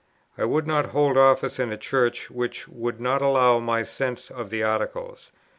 I 0.35 0.45
would 0.45 0.65
not 0.65 0.87
hold 0.87 1.15
office 1.15 1.59
in 1.59 1.71
a 1.71 1.77
Church 1.77 2.31
which 2.31 2.67
would 2.67 2.99
not 2.99 3.21
allow 3.21 3.59
my 3.59 3.83
sense 3.83 4.31
of 4.31 4.49
the 4.49 4.63
Articles. 4.63 5.31